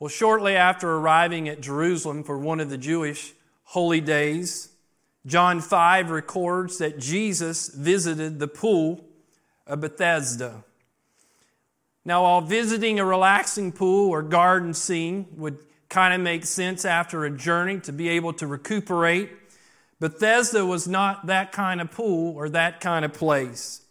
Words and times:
Well, 0.00 0.08
shortly 0.08 0.56
after 0.56 0.90
arriving 0.90 1.46
at 1.46 1.60
Jerusalem 1.60 2.24
for 2.24 2.38
one 2.38 2.58
of 2.58 2.70
the 2.70 2.78
Jewish 2.78 3.34
holy 3.64 4.00
days, 4.00 4.70
John 5.26 5.60
5 5.60 6.10
records 6.10 6.78
that 6.78 6.98
Jesus 6.98 7.68
visited 7.68 8.38
the 8.38 8.48
pool 8.48 9.04
of 9.66 9.82
Bethesda. 9.82 10.64
Now, 12.02 12.22
while 12.22 12.40
visiting 12.40 12.98
a 12.98 13.04
relaxing 13.04 13.72
pool 13.72 14.08
or 14.08 14.22
garden 14.22 14.72
scene 14.72 15.26
would 15.36 15.58
kind 15.90 16.14
of 16.14 16.22
make 16.22 16.46
sense 16.46 16.86
after 16.86 17.26
a 17.26 17.30
journey 17.30 17.78
to 17.80 17.92
be 17.92 18.08
able 18.08 18.32
to 18.32 18.46
recuperate, 18.46 19.28
Bethesda 19.98 20.64
was 20.64 20.88
not 20.88 21.26
that 21.26 21.52
kind 21.52 21.78
of 21.78 21.90
pool 21.90 22.34
or 22.34 22.48
that 22.48 22.80
kind 22.80 23.04
of 23.04 23.12
place. 23.12 23.82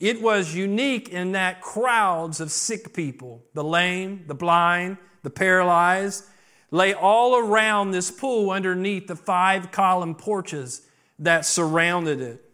It 0.00 0.22
was 0.22 0.54
unique 0.54 1.10
in 1.10 1.32
that 1.32 1.60
crowds 1.60 2.40
of 2.40 2.50
sick 2.50 2.94
people, 2.94 3.44
the 3.52 3.62
lame, 3.62 4.24
the 4.26 4.34
blind, 4.34 4.96
the 5.22 5.30
paralyzed, 5.30 6.24
lay 6.70 6.92
all 6.94 7.36
around 7.36 7.90
this 7.90 8.10
pool 8.10 8.50
underneath 8.50 9.06
the 9.06 9.16
five 9.16 9.70
column 9.70 10.14
porches 10.14 10.82
that 11.18 11.44
surrounded 11.44 12.20
it. 12.20 12.44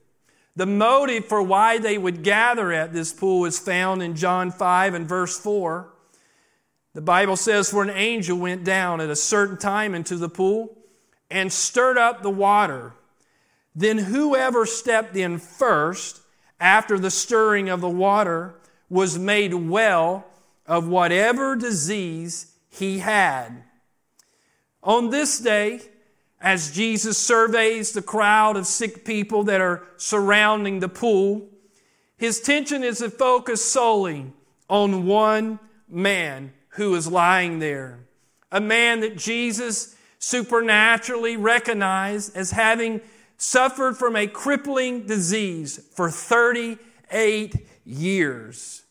The 0.57 0.67
motive 0.67 1.27
for 1.27 1.41
why 1.41 1.79
they 1.79 1.97
would 1.97 2.25
gather 2.25 2.73
at 2.73 2.93
this 2.93 3.13
pool 3.13 3.45
is 3.45 3.59
found 3.59 4.03
in 4.03 4.17
John 4.17 4.51
5 4.51 4.95
and 4.95 5.09
verse 5.09 5.39
4. 5.39 5.89
The 6.95 7.01
Bible 7.01 7.37
says, 7.37 7.71
For 7.71 7.85
an 7.85 7.91
angel 7.91 8.37
went 8.37 8.65
down 8.65 9.01
at 9.01 9.09
a 9.09 9.15
certain 9.15 9.57
time 9.57 9.95
into 9.95 10.17
the 10.17 10.29
pool 10.29 10.77
and 11.31 11.53
stirred 11.53 11.97
up 11.97 12.23
the 12.23 12.31
water. 12.31 12.95
Then 13.73 13.99
whoever 13.99 14.67
stepped 14.67 15.15
in 15.15 15.39
first 15.39 16.23
after 16.59 16.99
the 16.99 17.13
stirring 17.13 17.69
of 17.69 17.81
the 17.81 17.89
water 17.89 18.57
was 18.91 19.17
made 19.17 19.55
well 19.55 20.27
of 20.67 20.89
whatever 20.89 21.55
disease 21.55 22.55
he 22.79 22.99
had. 22.99 23.65
On 24.83 25.11
this 25.11 25.39
day, 25.39 25.81
as 26.41 26.73
Jesus 26.73 27.19
surveys 27.19 27.93
the 27.93 28.03
crowd 28.03 28.57
of 28.57 28.67
sick 28.67 29.05
people 29.05 29.45
that 29.45 29.61
are 29.61 29.83
surrounding 29.97 30.81
the 30.81 30.89
pool, 30.89 31.49
his 32.17 32.41
attention 32.41 32.83
is 32.85 32.99
to 32.99 33.11
focus 33.11 33.65
solely 33.65 34.33
on 34.69 35.07
one 35.07 35.59
man 35.89 36.53
who 36.71 36.95
is 36.95 37.09
lying 37.09 37.59
there. 37.59 38.01
A 38.53 38.61
man 38.61 39.01
that 39.01 39.17
Jesus 39.17 39.97
supernaturally 40.19 41.37
recognized 41.37 42.37
as 42.37 42.53
having 42.53 43.01
suffered 43.37 43.97
from 43.97 44.17
a 44.17 44.27
crippling 44.27 45.07
disease 45.07 45.81
for 45.95 46.11
38 46.11 47.55
years. 47.85 48.83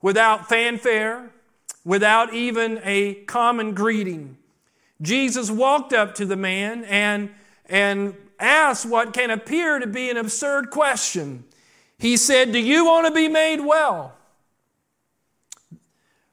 Without 0.00 0.48
fanfare, 0.48 1.30
without 1.86 2.34
even 2.34 2.80
a 2.82 3.14
common 3.14 3.72
greeting. 3.72 4.36
Jesus 5.00 5.52
walked 5.52 5.92
up 5.92 6.16
to 6.16 6.26
the 6.26 6.36
man 6.36 6.84
and, 6.84 7.30
and 7.66 8.12
asked 8.40 8.84
what 8.84 9.12
can 9.12 9.30
appear 9.30 9.78
to 9.78 9.86
be 9.86 10.10
an 10.10 10.16
absurd 10.16 10.70
question. 10.70 11.44
He 11.96 12.16
said, 12.16 12.50
Do 12.50 12.58
you 12.58 12.84
want 12.84 13.06
to 13.06 13.12
be 13.12 13.28
made 13.28 13.60
well? 13.60 14.14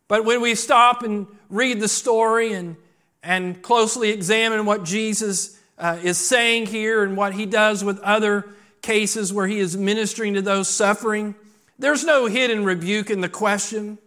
But 0.07 0.25
when 0.25 0.41
we 0.41 0.55
stop 0.55 1.03
and 1.03 1.27
read 1.49 1.79
the 1.79 1.87
story 1.87 2.53
and, 2.53 2.75
and 3.21 3.61
closely 3.61 4.09
examine 4.09 4.65
what 4.65 4.83
Jesus 4.83 5.59
uh, 5.77 5.99
is 6.01 6.17
saying 6.17 6.65
here 6.65 7.03
and 7.03 7.15
what 7.15 7.35
he 7.35 7.45
does 7.45 7.83
with 7.83 7.99
other 7.99 8.49
cases 8.81 9.31
where 9.31 9.47
he 9.47 9.59
is 9.59 9.77
ministering 9.77 10.33
to 10.33 10.41
those 10.41 10.67
suffering, 10.67 11.35
there's 11.77 12.03
no 12.03 12.25
hidden 12.25 12.65
rebuke 12.65 13.11
in 13.11 13.21
the 13.21 13.29
question. 13.29 13.99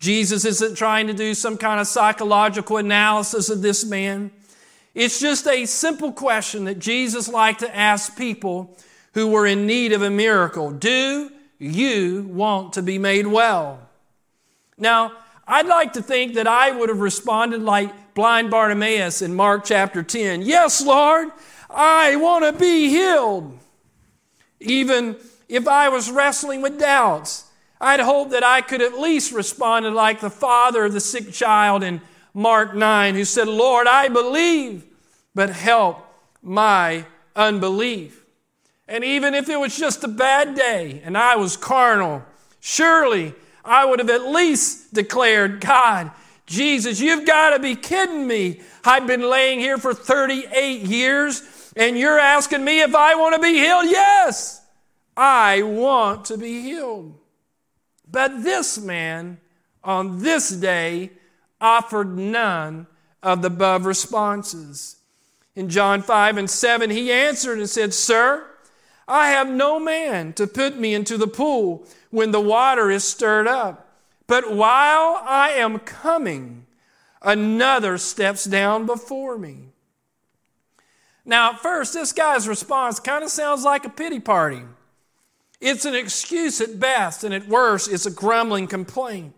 Jesus 0.00 0.46
isn't 0.46 0.76
trying 0.76 1.06
to 1.08 1.12
do 1.12 1.34
some 1.34 1.58
kind 1.58 1.78
of 1.78 1.86
psychological 1.86 2.78
analysis 2.78 3.50
of 3.50 3.60
this 3.60 3.84
man. 3.84 4.30
It's 4.94 5.20
just 5.20 5.46
a 5.46 5.66
simple 5.66 6.10
question 6.10 6.64
that 6.64 6.78
Jesus 6.78 7.28
liked 7.28 7.60
to 7.60 7.76
ask 7.76 8.16
people 8.16 8.76
who 9.12 9.28
were 9.28 9.46
in 9.46 9.66
need 9.66 9.92
of 9.92 10.02
a 10.02 10.10
miracle. 10.10 10.70
Do 10.70 11.30
you 11.58 12.22
want 12.30 12.72
to 12.72 12.82
be 12.82 12.98
made 12.98 13.26
well? 13.26 13.88
Now, 14.78 15.12
I'd 15.46 15.66
like 15.66 15.92
to 15.92 16.02
think 16.02 16.34
that 16.34 16.46
I 16.46 16.70
would 16.70 16.88
have 16.88 17.00
responded 17.00 17.62
like 17.62 18.14
blind 18.14 18.50
Bartimaeus 18.50 19.20
in 19.20 19.34
Mark 19.34 19.64
chapter 19.64 20.02
10. 20.02 20.42
Yes, 20.42 20.84
Lord, 20.84 21.28
I 21.68 22.16
want 22.16 22.44
to 22.44 22.58
be 22.58 22.88
healed. 22.88 23.58
Even 24.60 25.16
if 25.48 25.68
I 25.68 25.88
was 25.88 26.10
wrestling 26.10 26.62
with 26.62 26.78
doubts, 26.78 27.49
I'd 27.80 28.00
hope 28.00 28.30
that 28.30 28.44
I 28.44 28.60
could 28.60 28.82
at 28.82 28.98
least 28.98 29.32
respond 29.32 29.86
like 29.94 30.20
the 30.20 30.30
father 30.30 30.84
of 30.84 30.92
the 30.92 31.00
sick 31.00 31.32
child 31.32 31.82
in 31.82 32.00
Mark 32.34 32.74
9 32.74 33.14
who 33.14 33.24
said, 33.24 33.48
Lord, 33.48 33.86
I 33.86 34.08
believe, 34.08 34.84
but 35.34 35.50
help 35.50 36.06
my 36.42 37.06
unbelief. 37.34 38.24
And 38.86 39.04
even 39.04 39.34
if 39.34 39.48
it 39.48 39.58
was 39.58 39.76
just 39.76 40.04
a 40.04 40.08
bad 40.08 40.54
day 40.54 41.00
and 41.04 41.16
I 41.16 41.36
was 41.36 41.56
carnal, 41.56 42.24
surely 42.58 43.34
I 43.64 43.84
would 43.84 43.98
have 43.98 44.10
at 44.10 44.26
least 44.26 44.92
declared, 44.92 45.60
God, 45.60 46.10
Jesus, 46.46 47.00
you've 47.00 47.26
got 47.26 47.50
to 47.50 47.60
be 47.60 47.76
kidding 47.76 48.26
me. 48.26 48.60
I've 48.84 49.06
been 49.06 49.22
laying 49.22 49.60
here 49.60 49.78
for 49.78 49.94
38 49.94 50.82
years 50.82 51.72
and 51.76 51.96
you're 51.96 52.18
asking 52.18 52.64
me 52.64 52.82
if 52.82 52.94
I 52.94 53.14
want 53.14 53.36
to 53.36 53.40
be 53.40 53.54
healed? 53.54 53.86
Yes, 53.86 54.60
I 55.16 55.62
want 55.62 56.26
to 56.26 56.36
be 56.36 56.60
healed. 56.62 57.14
But 58.10 58.42
this 58.42 58.78
man, 58.78 59.38
on 59.84 60.22
this 60.22 60.50
day, 60.50 61.10
offered 61.60 62.16
none 62.16 62.86
of 63.22 63.42
the 63.42 63.48
above 63.48 63.84
responses. 63.84 64.96
In 65.54 65.68
John 65.68 66.02
5 66.02 66.36
and 66.36 66.50
7, 66.50 66.90
he 66.90 67.12
answered 67.12 67.58
and 67.58 67.68
said, 67.68 67.92
Sir, 67.92 68.46
I 69.06 69.28
have 69.30 69.50
no 69.50 69.78
man 69.78 70.32
to 70.34 70.46
put 70.46 70.78
me 70.78 70.94
into 70.94 71.16
the 71.16 71.26
pool 71.26 71.86
when 72.10 72.30
the 72.30 72.40
water 72.40 72.90
is 72.90 73.04
stirred 73.04 73.46
up. 73.46 73.88
But 74.26 74.54
while 74.54 75.20
I 75.24 75.50
am 75.56 75.80
coming, 75.80 76.66
another 77.20 77.98
steps 77.98 78.44
down 78.44 78.86
before 78.86 79.36
me. 79.36 79.70
Now, 81.24 81.50
at 81.50 81.60
first, 81.60 81.94
this 81.94 82.12
guy's 82.12 82.48
response 82.48 83.00
kind 83.00 83.24
of 83.24 83.30
sounds 83.30 83.64
like 83.64 83.84
a 83.84 83.90
pity 83.90 84.20
party. 84.20 84.62
It's 85.60 85.84
an 85.84 85.94
excuse 85.94 86.60
at 86.60 86.80
best, 86.80 87.22
and 87.22 87.34
at 87.34 87.46
worst, 87.46 87.92
it's 87.92 88.06
a 88.06 88.10
grumbling 88.10 88.66
complaint. 88.66 89.34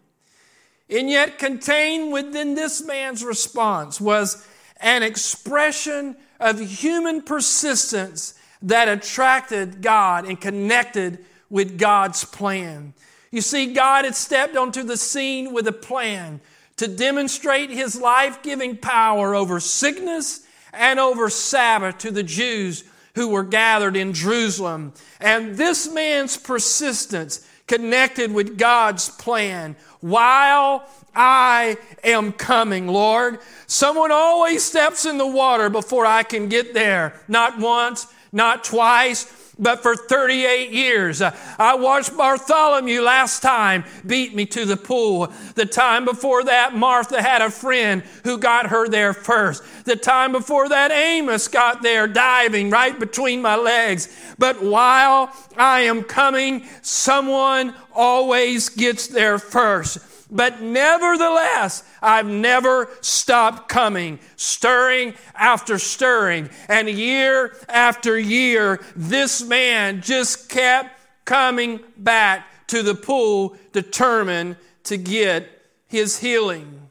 And 0.88 1.10
yet, 1.10 1.38
contained 1.38 2.12
within 2.12 2.54
this 2.54 2.84
man's 2.84 3.24
response 3.24 4.00
was 4.00 4.46
an 4.80 5.02
expression 5.02 6.16
of 6.38 6.60
human 6.60 7.22
persistence 7.22 8.34
that 8.62 8.88
attracted 8.88 9.82
God 9.82 10.26
and 10.26 10.40
connected 10.40 11.24
with 11.50 11.78
God's 11.78 12.24
plan. 12.24 12.94
You 13.30 13.40
see, 13.40 13.72
God 13.72 14.04
had 14.04 14.14
stepped 14.14 14.56
onto 14.56 14.82
the 14.82 14.96
scene 14.96 15.52
with 15.52 15.66
a 15.66 15.72
plan 15.72 16.40
to 16.76 16.86
demonstrate 16.86 17.70
his 17.70 18.00
life 18.00 18.42
giving 18.42 18.76
power 18.76 19.34
over 19.34 19.58
sickness 19.60 20.46
and 20.72 21.00
over 21.00 21.28
Sabbath 21.30 21.98
to 21.98 22.10
the 22.10 22.22
Jews 22.22 22.84
who 23.14 23.28
were 23.28 23.44
gathered 23.44 23.96
in 23.96 24.12
Jerusalem. 24.12 24.92
And 25.20 25.56
this 25.56 25.90
man's 25.92 26.36
persistence 26.36 27.46
connected 27.66 28.32
with 28.32 28.58
God's 28.58 29.08
plan. 29.08 29.76
While 30.00 30.88
I 31.14 31.76
am 32.02 32.32
coming, 32.32 32.88
Lord. 32.88 33.38
Someone 33.66 34.10
always 34.10 34.62
steps 34.62 35.04
in 35.04 35.18
the 35.18 35.26
water 35.26 35.68
before 35.68 36.06
I 36.06 36.22
can 36.22 36.48
get 36.48 36.74
there. 36.74 37.20
Not 37.28 37.58
once, 37.58 38.06
not 38.32 38.64
twice, 38.64 39.24
but 39.58 39.82
for 39.82 39.94
38 39.94 40.70
years. 40.70 41.20
Uh, 41.20 41.36
I 41.58 41.74
watched 41.74 42.16
Bartholomew 42.16 43.02
last 43.02 43.42
time 43.42 43.84
beat 44.06 44.34
me 44.34 44.46
to 44.46 44.64
the 44.64 44.76
pool. 44.76 45.32
The 45.54 45.66
time 45.66 46.04
before 46.04 46.44
that, 46.44 46.74
Martha 46.74 47.22
had 47.22 47.42
a 47.42 47.50
friend 47.50 48.02
who 48.24 48.38
got 48.38 48.68
her 48.68 48.88
there 48.88 49.12
first. 49.12 49.62
The 49.84 49.96
time 49.96 50.32
before 50.32 50.68
that, 50.68 50.90
Amos 50.90 51.48
got 51.48 51.82
there 51.82 52.06
diving 52.06 52.70
right 52.70 52.98
between 52.98 53.42
my 53.42 53.56
legs. 53.56 54.08
But 54.38 54.62
while 54.62 55.34
I 55.56 55.80
am 55.80 56.02
coming, 56.02 56.66
someone 56.82 57.74
always 57.94 58.68
gets 58.68 59.06
there 59.06 59.38
first. 59.38 59.98
But 60.32 60.62
nevertheless, 60.62 61.84
I've 62.00 62.26
never 62.26 62.88
stopped 63.02 63.68
coming, 63.68 64.18
stirring 64.36 65.12
after 65.34 65.78
stirring. 65.78 66.48
And 66.68 66.88
year 66.88 67.54
after 67.68 68.18
year, 68.18 68.80
this 68.96 69.42
man 69.42 70.00
just 70.00 70.48
kept 70.48 70.98
coming 71.26 71.80
back 71.98 72.66
to 72.68 72.82
the 72.82 72.94
pool, 72.94 73.58
determined 73.74 74.56
to 74.84 74.96
get 74.96 75.50
his 75.86 76.18
healing. 76.18 76.88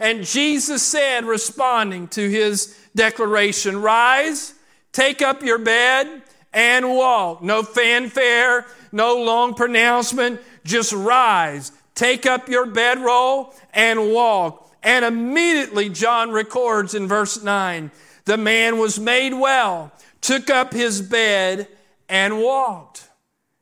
And 0.00 0.24
Jesus 0.24 0.82
said, 0.82 1.24
responding 1.24 2.08
to 2.08 2.28
his 2.28 2.76
declaration, 2.96 3.80
Rise, 3.80 4.54
take 4.90 5.22
up 5.22 5.44
your 5.44 5.58
bed, 5.58 6.22
and 6.52 6.88
walk. 6.88 7.40
No 7.40 7.62
fanfare, 7.62 8.66
no 8.90 9.22
long 9.22 9.54
pronouncement, 9.54 10.40
just 10.64 10.92
rise 10.92 11.70
Take 12.00 12.24
up 12.24 12.48
your 12.48 12.64
bedroll 12.64 13.52
and 13.74 14.10
walk. 14.14 14.70
And 14.82 15.04
immediately, 15.04 15.90
John 15.90 16.30
records 16.30 16.94
in 16.94 17.06
verse 17.06 17.42
9, 17.42 17.90
the 18.24 18.38
man 18.38 18.78
was 18.78 18.98
made 18.98 19.34
well, 19.34 19.92
took 20.22 20.48
up 20.48 20.72
his 20.72 21.02
bed, 21.02 21.68
and 22.08 22.38
walked. 22.40 23.06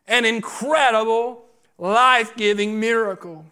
An 0.07 0.25
incredible, 0.25 1.47
life 1.79 2.37
giving 2.37 2.79
miracle. 2.79 3.45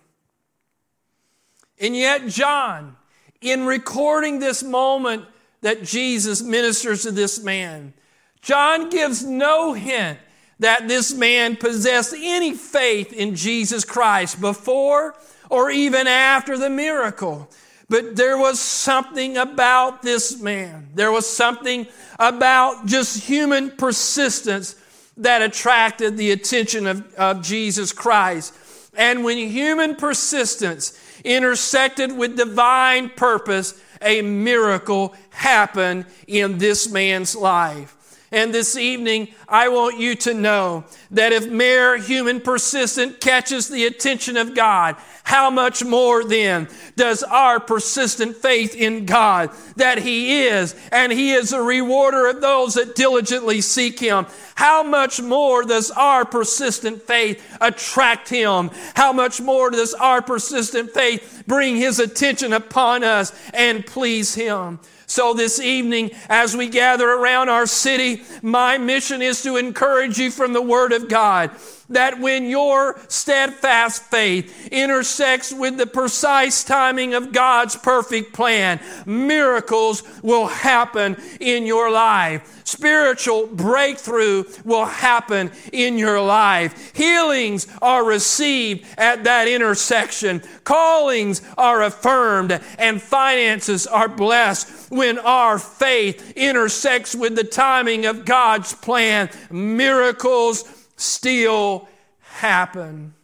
And 1.81 1.97
yet, 1.97 2.29
John, 2.29 2.95
in 3.41 3.67
recording 3.67 4.39
this 4.39 4.63
moment 4.63 5.25
that 5.63 5.83
Jesus 5.83 6.43
ministers 6.43 7.03
to 7.03 7.11
this 7.11 7.43
man, 7.43 7.93
John 8.41 8.89
gives 8.89 9.25
no 9.25 9.73
hint 9.73 10.21
that 10.59 10.89
this 10.89 11.13
man 11.13 11.57
possessed 11.57 12.15
any 12.17 12.55
faith 12.55 13.13
in 13.13 13.35
Jesus 13.35 13.85
Christ 13.85 14.41
before 14.41 15.15
or 15.51 15.71
even 15.71 16.07
after 16.07 16.57
the 16.57 16.71
miracle. 16.71 17.49
But 17.89 18.17
there 18.17 18.37
was 18.37 18.59
something 18.59 19.37
about 19.37 20.03
this 20.03 20.41
man. 20.41 20.89
There 20.95 21.13
was 21.13 21.29
something 21.29 21.87
about 22.19 22.87
just 22.87 23.23
human 23.25 23.71
persistence 23.71 24.75
that 25.19 25.41
attracted 25.41 26.17
the 26.17 26.33
attention 26.33 26.87
of, 26.87 27.15
of 27.15 27.43
Jesus 27.43 27.93
Christ. 27.93 28.55
And 28.97 29.25
when 29.25 29.37
human 29.37 29.95
persistence 29.95 30.99
intersected 31.25 32.17
with 32.17 32.37
divine 32.37 33.11
purpose, 33.11 33.81
a 34.03 34.23
miracle 34.23 35.15
happened 35.31 36.07
in 36.27 36.59
this 36.59 36.91
man's 36.91 37.37
life. 37.37 37.96
And 38.33 38.53
this 38.53 38.77
evening, 38.77 39.29
I 39.49 39.69
want 39.69 39.99
you 39.99 40.17
to 40.17 40.35
know 40.35 40.85
that 41.13 41.33
if 41.33 41.49
mere 41.49 41.97
human 41.97 42.41
persistence 42.41 43.17
catches 43.21 43.69
the 43.69 43.87
attention 43.87 44.37
of 44.37 44.55
God, 44.55 44.97
how 45.27 45.51
much 45.51 45.85
more 45.85 46.23
then 46.23 46.69
does 46.95 47.25
our 47.25 47.59
persistent 47.59 48.37
faith 48.37 48.77
in 48.77 49.07
God 49.07 49.51
that 49.75 49.99
He 49.99 50.45
is, 50.45 50.73
and 50.93 51.11
He 51.11 51.33
is 51.33 51.53
a 51.53 51.61
rewarder 51.61 52.29
of 52.29 52.41
those 52.41 52.75
that 52.75 52.95
diligently 52.95 53.61
seek 53.61 53.99
Him. 53.99 54.27
How 54.55 54.85
much 54.85 55.21
more 55.21 55.65
does 55.65 55.91
our 55.91 56.25
persistent 56.25 57.03
faith 57.03 57.45
attract 57.61 58.29
Him? 58.29 58.71
How 58.95 59.13
much 59.13 59.41
more 59.41 59.69
does 59.71 59.95
our 59.95 60.23
persistent 60.23 60.93
faith 60.93 61.43
bring 61.45 61.75
His 61.75 61.99
attention 61.99 62.53
upon 62.53 63.03
us 63.03 63.37
and 63.53 63.85
please 63.85 64.37
Him? 64.37 64.79
So, 65.09 65.35
this 65.35 65.59
evening, 65.59 66.13
as 66.29 66.57
we 66.57 66.69
gather 66.69 67.09
around 67.09 67.49
our 67.49 67.67
city, 67.67 68.23
my 68.43 68.79
mission 68.79 69.23
is 69.23 69.43
to 69.43 69.57
encourage 69.57 70.19
you 70.19 70.31
from 70.31 70.53
the 70.53 70.63
Word 70.63 70.93
of 70.93 71.09
God 71.09 71.51
that 71.89 72.19
when 72.19 72.47
your 72.47 72.99
steadfast 73.09 74.03
faith 74.05 74.69
intersects 74.69 75.53
with 75.53 75.77
the 75.77 75.87
precise 75.87 76.65
timing 76.65 77.15
of 77.15 77.33
God's 77.33 77.77
perfect 77.77 78.33
plan, 78.33 78.81
miracles 79.05 80.03
will 80.23 80.47
happen 80.47 81.17
in 81.41 81.67
your 81.67 81.91
life. 81.91 82.53
Spiritual 82.67 83.47
breakthrough 83.47 84.43
will 84.65 84.87
happen 84.87 85.53
in 85.73 85.97
your 85.99 86.21
life. 86.21 86.93
Healings 86.97 87.69
are 87.81 88.05
received 88.05 88.85
at 88.99 89.23
that 89.23 89.47
intersection. 89.47 90.43
Callings 90.65 91.43
are 91.57 91.85
affirmed 91.85 92.61
and 92.79 93.01
finances 93.01 93.87
are 93.87 94.09
blessed 94.09 94.91
when 94.91 95.19
our 95.21 95.61
faith 95.61 96.33
intersects 96.37 97.15
with 97.15 97.37
the 97.37 97.45
timing 97.45 98.05
of 98.05 98.25
God's 98.25 98.75
plan. 98.75 99.31
Miracles 99.51 100.65
still 100.97 101.89
happen. 102.21 103.15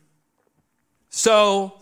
So, 1.10 1.74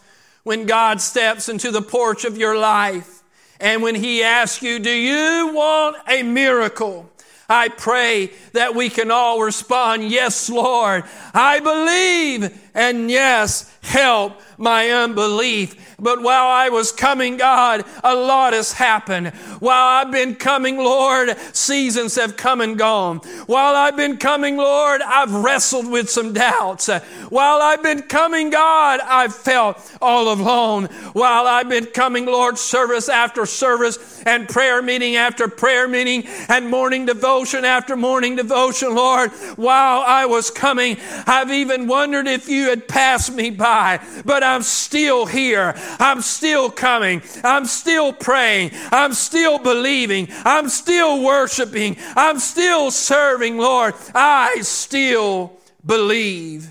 when 0.42 0.66
God 0.66 1.00
steps 1.00 1.48
into 1.48 1.70
the 1.70 1.82
porch 1.82 2.25
of 2.25 2.37
your 2.37 2.58
life 2.58 3.22
and 3.60 3.82
when 3.82 3.94
He 3.94 4.22
asks 4.22 4.62
you, 4.62 4.78
Do 4.78 4.90
you 4.90 5.52
want 5.54 5.96
a 6.08 6.22
miracle? 6.22 7.10
I 7.48 7.69
pray 7.69 8.31
that 8.52 8.76
we 8.76 8.88
can 8.90 9.10
all 9.10 9.40
respond, 9.40 10.10
Yes, 10.10 10.48
Lord, 10.48 11.04
I 11.34 11.60
believe, 11.60 12.60
and 12.75 13.10
yes, 13.10 13.76
help 13.82 14.40
my 14.60 14.90
unbelief. 14.90 15.96
But 15.98 16.22
while 16.22 16.46
I 16.46 16.68
was 16.68 16.92
coming, 16.92 17.36
God, 17.36 17.84
a 18.04 18.14
lot 18.14 18.52
has 18.52 18.72
happened. 18.72 19.28
While 19.58 20.06
I've 20.06 20.12
been 20.12 20.34
coming, 20.34 20.78
Lord, 20.78 21.36
seasons 21.52 22.14
have 22.16 22.36
come 22.36 22.60
and 22.60 22.78
gone. 22.78 23.18
While 23.46 23.74
I've 23.74 23.96
been 23.96 24.16
coming, 24.16 24.56
Lord, 24.56 25.02
I've 25.02 25.32
wrestled 25.34 25.90
with 25.90 26.08
some 26.08 26.32
doubts. 26.32 26.88
While 27.28 27.60
I've 27.60 27.82
been 27.82 28.02
coming, 28.02 28.50
God, 28.50 29.00
I've 29.00 29.34
felt 29.34 29.78
all 30.00 30.32
alone. 30.32 30.86
While 31.12 31.46
I've 31.46 31.68
been 31.68 31.86
coming, 31.86 32.26
Lord, 32.26 32.58
service 32.58 33.08
after 33.08 33.46
service 33.46 34.22
and 34.24 34.48
prayer 34.48 34.82
meeting 34.82 35.16
after 35.16 35.48
prayer 35.48 35.88
meeting 35.88 36.24
and 36.48 36.70
morning 36.70 37.06
devotion 37.06 37.64
after 37.64 37.96
morning 37.96 38.36
devotion, 38.36 38.94
Lord, 38.94 39.30
while 39.56 40.02
I 40.06 40.26
was 40.26 40.50
coming, 40.50 40.96
I've 41.26 41.50
even 41.50 41.86
wondered 41.86 42.26
if 42.26 42.48
you 42.48 42.68
had 42.68 42.88
passed 42.88 43.34
me 43.34 43.50
by, 43.50 44.00
but 44.24 44.42
I'm 44.50 44.62
still 44.62 45.26
here. 45.26 45.75
I'm 45.99 46.23
still 46.23 46.70
coming. 46.70 47.23
I'm 47.44 47.67
still 47.67 48.12
praying. 48.12 48.73
I'm 48.91 49.12
still 49.12 49.58
believing. 49.58 50.29
I'm 50.44 50.69
still 50.69 51.23
worshiping. 51.23 51.97
I'm 52.17 52.41
still 52.41 52.91
serving, 52.91 53.58
Lord. 53.58 53.94
I 54.14 54.62
still 54.62 55.52
believe 55.87 56.69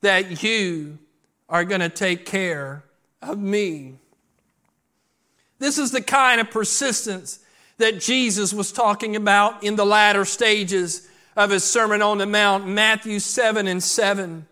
that 0.00 0.42
you 0.42 0.98
are 1.48 1.64
going 1.64 1.82
to 1.82 1.90
take 1.90 2.24
care 2.24 2.84
of 3.20 3.38
me. 3.38 3.98
This 5.58 5.76
is 5.76 5.90
the 5.90 6.00
kind 6.00 6.40
of 6.40 6.50
persistence 6.50 7.40
that 7.76 8.00
Jesus 8.00 8.54
was 8.54 8.72
talking 8.72 9.14
about 9.14 9.62
in 9.62 9.76
the 9.76 9.84
latter 9.84 10.24
stages 10.24 11.06
of 11.36 11.50
his 11.50 11.64
Sermon 11.64 12.00
on 12.00 12.16
the 12.16 12.26
Mount, 12.26 12.66
Matthew 12.66 13.18
7 13.18 13.66
and 13.66 13.82
7. 13.82 14.46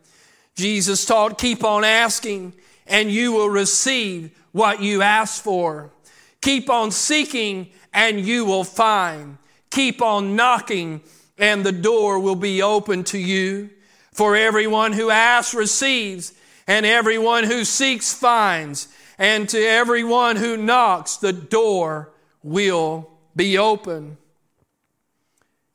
Jesus 0.58 1.04
taught, 1.04 1.38
keep 1.38 1.62
on 1.62 1.84
asking 1.84 2.52
and 2.88 3.10
you 3.12 3.30
will 3.30 3.48
receive 3.48 4.36
what 4.50 4.82
you 4.82 5.02
ask 5.02 5.40
for. 5.40 5.92
Keep 6.40 6.68
on 6.68 6.90
seeking 6.90 7.70
and 7.94 8.20
you 8.20 8.44
will 8.44 8.64
find. 8.64 9.38
Keep 9.70 10.02
on 10.02 10.34
knocking 10.34 11.00
and 11.38 11.64
the 11.64 11.70
door 11.70 12.18
will 12.18 12.34
be 12.34 12.60
open 12.60 13.04
to 13.04 13.18
you. 13.18 13.70
For 14.12 14.34
everyone 14.34 14.94
who 14.94 15.10
asks 15.10 15.54
receives, 15.54 16.32
and 16.66 16.84
everyone 16.84 17.44
who 17.44 17.64
seeks 17.64 18.12
finds, 18.12 18.88
and 19.16 19.48
to 19.48 19.58
everyone 19.64 20.34
who 20.34 20.56
knocks, 20.56 21.16
the 21.16 21.32
door 21.32 22.10
will 22.42 23.08
be 23.36 23.56
open. 23.56 24.16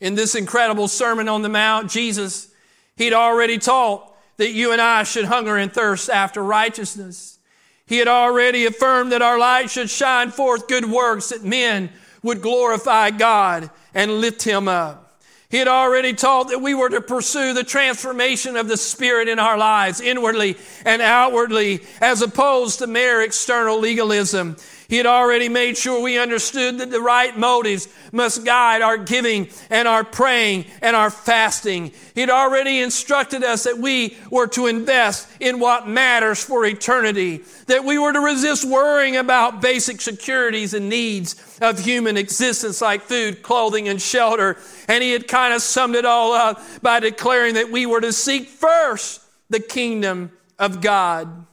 In 0.01 0.15
this 0.15 0.35
incredible 0.35 0.89
Sermon 0.89 1.29
on 1.29 1.41
the 1.41 1.47
Mount, 1.47 1.89
Jesus, 1.89 2.49
he'd 2.97 3.13
already 3.13 3.57
taught 3.57 4.12
that 4.37 4.51
you 4.51 4.71
and 4.71 4.81
I 4.81 5.03
should 5.03 5.25
hunger 5.25 5.57
and 5.57 5.71
thirst 5.71 6.09
after 6.09 6.43
righteousness. 6.43 7.39
He 7.85 7.97
had 7.97 8.07
already 8.07 8.65
affirmed 8.65 9.11
that 9.11 9.21
our 9.21 9.37
light 9.37 9.69
should 9.69 9.89
shine 9.89 10.31
forth 10.31 10.67
good 10.67 10.85
works 10.85 11.29
that 11.29 11.43
men 11.43 11.89
would 12.23 12.41
glorify 12.41 13.11
God 13.11 13.69
and 13.93 14.19
lift 14.21 14.43
Him 14.43 14.67
up. 14.67 15.03
He 15.49 15.59
had 15.59 15.67
already 15.67 16.13
taught 16.13 16.49
that 16.49 16.61
we 16.61 16.73
were 16.73 16.89
to 16.89 16.99
pursue 16.99 17.53
the 17.53 17.63
transformation 17.63 18.57
of 18.57 18.67
the 18.67 18.75
Spirit 18.75 19.27
in 19.27 19.37
our 19.37 19.55
lives, 19.55 20.01
inwardly 20.01 20.57
and 20.83 20.99
outwardly, 20.99 21.81
as 22.01 22.23
opposed 22.23 22.79
to 22.79 22.87
mere 22.87 23.21
external 23.21 23.79
legalism. 23.79 24.55
He 24.93 24.97
had 24.97 25.07
already 25.07 25.49
made 25.49 25.75
sure 25.75 26.03
we 26.03 26.19
understood 26.19 26.77
that 26.77 26.91
the 26.91 27.01
right 27.01 27.35
motives 27.35 27.87
must 28.11 28.45
guide 28.45 28.83
our 28.83 28.95
giving 28.95 29.49
and 29.71 29.87
our 29.87 30.03
praying 30.03 30.65
and 30.83 30.95
our 30.95 31.09
fasting. 31.09 31.93
He 32.13 32.21
had 32.21 32.29
already 32.29 32.79
instructed 32.79 33.43
us 33.43 33.63
that 33.63 33.79
we 33.79 34.15
were 34.29 34.45
to 34.49 34.67
invest 34.67 35.27
in 35.39 35.59
what 35.59 35.87
matters 35.87 36.43
for 36.43 36.63
eternity, 36.63 37.41
that 37.65 37.83
we 37.83 37.97
were 37.97 38.13
to 38.13 38.19
resist 38.19 38.65
worrying 38.65 39.15
about 39.15 39.63
basic 39.63 39.99
securities 39.99 40.75
and 40.75 40.89
needs 40.89 41.57
of 41.59 41.79
human 41.79 42.15
existence 42.15 42.79
like 42.79 43.01
food, 43.01 43.41
clothing, 43.41 43.87
and 43.87 43.99
shelter. 43.99 44.57
And 44.87 45.03
he 45.03 45.11
had 45.11 45.27
kind 45.27 45.55
of 45.55 45.63
summed 45.63 45.95
it 45.95 46.05
all 46.05 46.33
up 46.33 46.61
by 46.83 46.99
declaring 46.99 47.55
that 47.55 47.71
we 47.71 47.87
were 47.87 48.01
to 48.01 48.13
seek 48.13 48.47
first 48.47 49.23
the 49.49 49.59
kingdom 49.59 50.31
of 50.59 50.81
God. 50.81 51.47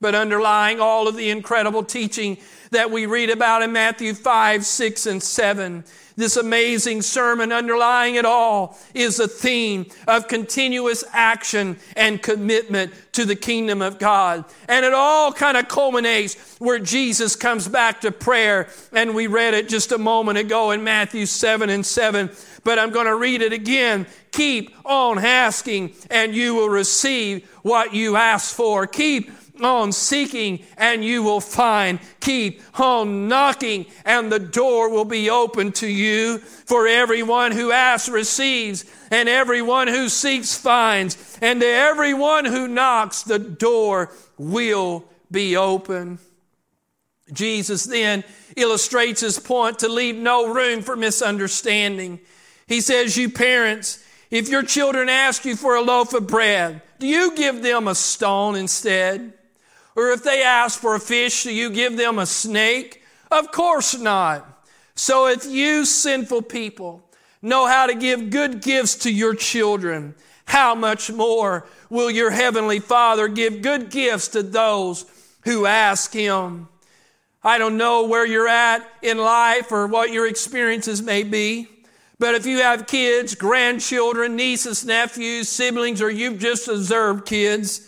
But 0.00 0.14
underlying 0.14 0.80
all 0.80 1.08
of 1.08 1.16
the 1.16 1.30
incredible 1.30 1.82
teaching 1.82 2.38
that 2.70 2.90
we 2.90 3.06
read 3.06 3.30
about 3.30 3.62
in 3.62 3.72
Matthew 3.72 4.14
5, 4.14 4.64
6, 4.64 5.06
and 5.06 5.22
7. 5.22 5.84
This 6.16 6.36
amazing 6.36 7.02
sermon 7.02 7.50
underlying 7.50 8.16
it 8.16 8.24
all 8.24 8.78
is 8.94 9.18
a 9.18 9.26
theme 9.26 9.86
of 10.06 10.28
continuous 10.28 11.02
action 11.12 11.78
and 11.96 12.20
commitment 12.20 12.92
to 13.12 13.24
the 13.24 13.36
kingdom 13.36 13.80
of 13.80 13.98
God. 13.98 14.44
And 14.68 14.84
it 14.84 14.92
all 14.92 15.32
kind 15.32 15.56
of 15.56 15.68
culminates 15.68 16.56
where 16.58 16.78
Jesus 16.78 17.36
comes 17.36 17.68
back 17.68 18.02
to 18.02 18.12
prayer. 18.12 18.68
And 18.92 19.14
we 19.14 19.28
read 19.28 19.54
it 19.54 19.68
just 19.68 19.92
a 19.92 19.98
moment 19.98 20.36
ago 20.36 20.72
in 20.72 20.84
Matthew 20.84 21.26
7 21.26 21.70
and 21.70 21.86
7. 21.86 22.30
But 22.64 22.78
I'm 22.78 22.90
going 22.90 23.06
to 23.06 23.16
read 23.16 23.40
it 23.40 23.52
again. 23.52 24.06
Keep 24.32 24.74
on 24.84 25.18
asking 25.18 25.94
and 26.10 26.34
you 26.34 26.54
will 26.54 26.68
receive 26.68 27.48
what 27.62 27.94
you 27.94 28.16
ask 28.16 28.54
for. 28.54 28.86
Keep 28.86 29.30
on 29.64 29.92
seeking 29.92 30.64
and 30.76 31.04
you 31.04 31.22
will 31.22 31.40
find. 31.40 31.98
Keep 32.20 32.62
on 32.78 33.28
knocking 33.28 33.86
and 34.04 34.30
the 34.30 34.38
door 34.38 34.90
will 34.90 35.04
be 35.04 35.30
open 35.30 35.72
to 35.72 35.86
you. 35.86 36.38
For 36.38 36.86
everyone 36.86 37.52
who 37.52 37.72
asks 37.72 38.08
receives, 38.08 38.84
and 39.10 39.28
everyone 39.28 39.88
who 39.88 40.08
seeks 40.08 40.56
finds, 40.56 41.38
and 41.42 41.60
to 41.60 41.66
everyone 41.66 42.44
who 42.44 42.68
knocks 42.68 43.22
the 43.22 43.38
door 43.40 44.12
will 44.38 45.04
be 45.30 45.56
open. 45.56 46.18
Jesus 47.32 47.84
then 47.84 48.24
illustrates 48.56 49.20
his 49.20 49.38
point 49.38 49.80
to 49.80 49.88
leave 49.88 50.16
no 50.16 50.52
room 50.52 50.82
for 50.82 50.96
misunderstanding. 50.96 52.20
He 52.66 52.80
says, 52.80 53.16
You 53.16 53.30
parents, 53.30 54.04
if 54.30 54.48
your 54.48 54.62
children 54.62 55.08
ask 55.08 55.44
you 55.44 55.56
for 55.56 55.74
a 55.74 55.82
loaf 55.82 56.14
of 56.14 56.26
bread, 56.26 56.82
do 56.98 57.06
you 57.06 57.34
give 57.36 57.62
them 57.62 57.88
a 57.88 57.94
stone 57.94 58.56
instead? 58.56 59.32
Or 60.00 60.12
if 60.12 60.22
they 60.22 60.42
ask 60.42 60.80
for 60.80 60.94
a 60.94 60.98
fish, 60.98 61.42
do 61.42 61.52
you 61.52 61.68
give 61.68 61.98
them 61.98 62.18
a 62.18 62.24
snake? 62.24 63.02
Of 63.30 63.52
course 63.52 63.98
not. 63.98 64.66
So 64.94 65.26
if 65.26 65.44
you 65.44 65.84
sinful 65.84 66.40
people 66.42 67.02
know 67.42 67.66
how 67.66 67.86
to 67.86 67.94
give 67.94 68.30
good 68.30 68.62
gifts 68.62 68.94
to 69.00 69.12
your 69.12 69.34
children, 69.34 70.14
how 70.46 70.74
much 70.74 71.12
more 71.12 71.66
will 71.90 72.10
your 72.10 72.30
heavenly 72.30 72.78
Father 72.78 73.28
give 73.28 73.60
good 73.60 73.90
gifts 73.90 74.28
to 74.28 74.42
those 74.42 75.04
who 75.44 75.66
ask 75.66 76.14
Him? 76.14 76.68
I 77.42 77.58
don't 77.58 77.76
know 77.76 78.06
where 78.06 78.24
you're 78.24 78.48
at 78.48 78.82
in 79.02 79.18
life 79.18 79.70
or 79.70 79.86
what 79.86 80.14
your 80.14 80.26
experiences 80.26 81.02
may 81.02 81.24
be. 81.24 81.68
But 82.18 82.34
if 82.34 82.46
you 82.46 82.60
have 82.60 82.86
kids, 82.86 83.34
grandchildren, 83.34 84.34
nieces, 84.34 84.82
nephews, 84.82 85.50
siblings, 85.50 86.00
or 86.00 86.10
you've 86.10 86.38
just 86.38 86.68
observed 86.68 87.26
kids, 87.26 87.86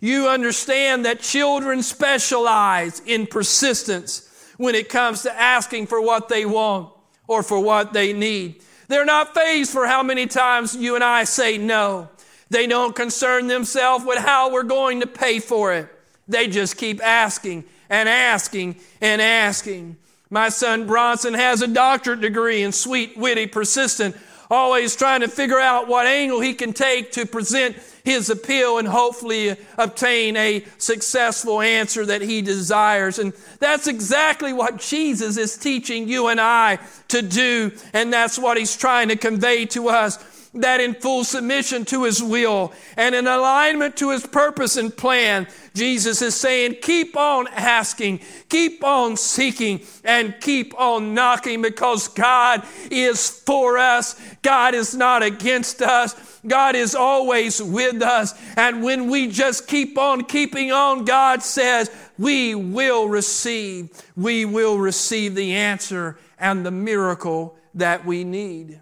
you 0.00 0.28
understand 0.28 1.04
that 1.04 1.20
children 1.20 1.82
specialize 1.82 3.00
in 3.00 3.26
persistence 3.26 4.28
when 4.56 4.74
it 4.74 4.88
comes 4.88 5.22
to 5.22 5.40
asking 5.40 5.86
for 5.86 6.00
what 6.00 6.28
they 6.28 6.44
want 6.44 6.92
or 7.26 7.42
for 7.42 7.60
what 7.60 7.92
they 7.92 8.12
need. 8.12 8.62
They're 8.88 9.04
not 9.04 9.34
fazed 9.34 9.72
for 9.72 9.86
how 9.86 10.02
many 10.02 10.26
times 10.26 10.76
you 10.76 10.94
and 10.94 11.02
I 11.02 11.24
say 11.24 11.58
no. 11.58 12.08
They 12.50 12.66
don't 12.66 12.94
concern 12.94 13.48
themselves 13.48 14.04
with 14.04 14.18
how 14.18 14.52
we're 14.52 14.62
going 14.62 15.00
to 15.00 15.06
pay 15.06 15.40
for 15.40 15.74
it. 15.74 15.88
They 16.28 16.46
just 16.46 16.76
keep 16.76 17.02
asking 17.02 17.64
and 17.90 18.08
asking 18.08 18.76
and 19.00 19.20
asking. 19.20 19.96
My 20.30 20.48
son 20.48 20.86
Bronson 20.86 21.34
has 21.34 21.62
a 21.62 21.68
doctorate 21.68 22.20
degree 22.20 22.62
in 22.62 22.72
sweet, 22.72 23.16
witty, 23.16 23.46
persistent, 23.46 24.16
always 24.50 24.94
trying 24.96 25.20
to 25.20 25.28
figure 25.28 25.58
out 25.58 25.88
what 25.88 26.06
angle 26.06 26.40
he 26.40 26.54
can 26.54 26.72
take 26.72 27.12
to 27.12 27.26
present 27.26 27.76
his 28.04 28.30
appeal 28.30 28.78
and 28.78 28.86
hopefully 28.86 29.56
obtain 29.76 30.36
a 30.36 30.64
successful 30.78 31.60
answer 31.60 32.06
that 32.06 32.22
he 32.22 32.40
desires. 32.40 33.18
And 33.18 33.32
that's 33.58 33.88
exactly 33.88 34.52
what 34.52 34.78
Jesus 34.78 35.36
is 35.36 35.56
teaching 35.56 36.08
you 36.08 36.28
and 36.28 36.40
I 36.40 36.78
to 37.08 37.22
do. 37.22 37.72
And 37.92 38.12
that's 38.12 38.38
what 38.38 38.56
he's 38.56 38.76
trying 38.76 39.08
to 39.08 39.16
convey 39.16 39.66
to 39.66 39.88
us 39.88 40.35
that 40.60 40.80
in 40.80 40.94
full 40.94 41.24
submission 41.24 41.84
to 41.86 42.04
his 42.04 42.22
will 42.22 42.72
and 42.96 43.14
in 43.14 43.26
alignment 43.26 43.96
to 43.96 44.10
his 44.10 44.26
purpose 44.26 44.76
and 44.76 44.96
plan, 44.96 45.46
Jesus 45.74 46.22
is 46.22 46.34
saying, 46.34 46.76
keep 46.82 47.16
on 47.16 47.48
asking, 47.48 48.20
keep 48.48 48.82
on 48.82 49.16
seeking, 49.16 49.80
and 50.04 50.34
keep 50.40 50.78
on 50.78 51.14
knocking 51.14 51.62
because 51.62 52.08
God 52.08 52.64
is 52.90 53.28
for 53.28 53.78
us. 53.78 54.20
God 54.42 54.74
is 54.74 54.94
not 54.94 55.22
against 55.22 55.82
us. 55.82 56.40
God 56.46 56.76
is 56.76 56.94
always 56.94 57.60
with 57.62 58.02
us. 58.02 58.34
And 58.56 58.82
when 58.82 59.10
we 59.10 59.28
just 59.28 59.66
keep 59.66 59.98
on 59.98 60.24
keeping 60.24 60.72
on, 60.72 61.04
God 61.04 61.42
says, 61.42 61.90
we 62.18 62.54
will 62.54 63.08
receive, 63.08 63.90
we 64.16 64.44
will 64.44 64.78
receive 64.78 65.34
the 65.34 65.54
answer 65.54 66.18
and 66.38 66.64
the 66.64 66.70
miracle 66.70 67.56
that 67.74 68.06
we 68.06 68.24
need. 68.24 68.80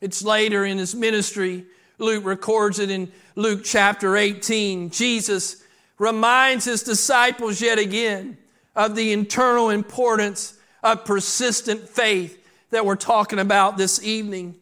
It's 0.00 0.22
later 0.22 0.64
in 0.64 0.78
his 0.78 0.94
ministry. 0.94 1.64
Luke 1.98 2.24
records 2.24 2.78
it 2.78 2.90
in 2.90 3.10
Luke 3.36 3.62
chapter 3.64 4.16
18. 4.16 4.90
Jesus 4.90 5.62
reminds 5.98 6.64
his 6.64 6.82
disciples 6.82 7.60
yet 7.60 7.78
again 7.78 8.36
of 8.74 8.96
the 8.96 9.12
internal 9.12 9.70
importance 9.70 10.58
of 10.82 11.04
persistent 11.04 11.88
faith 11.88 12.40
that 12.70 12.84
we're 12.84 12.96
talking 12.96 13.38
about 13.38 13.76
this 13.76 14.02
evening. 14.02 14.56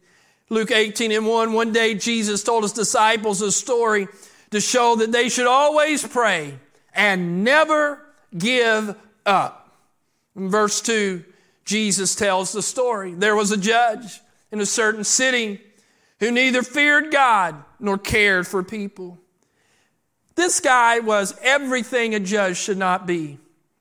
Luke 0.50 0.70
18 0.70 1.12
and 1.12 1.26
1, 1.26 1.52
one 1.52 1.72
day 1.72 1.94
Jesus 1.94 2.44
told 2.44 2.62
his 2.62 2.72
disciples 2.72 3.40
a 3.40 3.50
story 3.50 4.06
to 4.50 4.60
show 4.60 4.96
that 4.96 5.10
they 5.10 5.30
should 5.30 5.46
always 5.46 6.06
pray 6.06 6.58
and 6.94 7.42
never 7.42 8.04
give 8.36 8.94
up. 9.24 9.78
In 10.36 10.50
verse 10.50 10.82
2, 10.82 11.24
Jesus 11.64 12.14
tells 12.14 12.52
the 12.52 12.62
story. 12.62 13.14
There 13.14 13.34
was 13.34 13.50
a 13.50 13.56
judge 13.56 14.20
in 14.52 14.60
a 14.60 14.66
certain 14.66 15.02
city 15.02 15.60
who 16.20 16.30
neither 16.30 16.62
feared 16.62 17.10
God 17.10 17.64
nor 17.80 17.98
cared 17.98 18.46
for 18.46 18.62
people. 18.62 19.18
This 20.36 20.60
guy 20.60 21.00
was 21.00 21.34
everything 21.42 22.14
a 22.14 22.20
judge 22.20 22.56
should 22.56 22.78
not 22.78 23.06
be. 23.06 23.38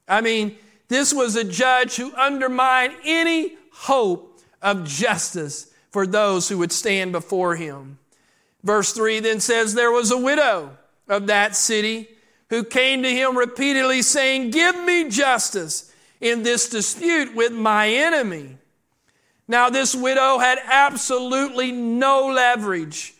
I 0.07 0.21
mean, 0.21 0.57
this 0.87 1.13
was 1.13 1.35
a 1.35 1.43
judge 1.43 1.95
who 1.95 2.13
undermined 2.15 2.93
any 3.05 3.55
hope 3.71 4.41
of 4.61 4.85
justice 4.85 5.71
for 5.91 6.07
those 6.07 6.49
who 6.49 6.57
would 6.57 6.71
stand 6.71 7.11
before 7.11 7.55
him. 7.55 7.99
Verse 8.63 8.93
3 8.93 9.19
then 9.19 9.39
says, 9.39 9.73
There 9.73 9.91
was 9.91 10.11
a 10.11 10.17
widow 10.17 10.77
of 11.07 11.27
that 11.27 11.55
city 11.55 12.07
who 12.49 12.63
came 12.63 13.03
to 13.03 13.09
him 13.09 13.37
repeatedly 13.37 14.01
saying, 14.01 14.51
Give 14.51 14.75
me 14.83 15.09
justice 15.09 15.91
in 16.19 16.43
this 16.43 16.69
dispute 16.69 17.35
with 17.35 17.51
my 17.51 17.89
enemy. 17.89 18.57
Now, 19.51 19.69
this 19.69 19.93
widow 19.93 20.37
had 20.37 20.59
absolutely 20.63 21.73
no 21.73 22.27
leverage. 22.27 23.13